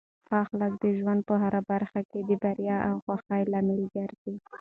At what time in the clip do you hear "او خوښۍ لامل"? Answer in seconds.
2.89-3.81